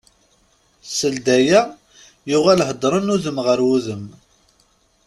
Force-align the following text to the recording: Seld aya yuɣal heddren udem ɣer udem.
Seld 0.97 1.27
aya 1.37 1.61
yuɣal 2.29 2.61
heddren 2.67 3.13
udem 3.15 3.37
ɣer 3.45 3.59
udem. 3.73 4.05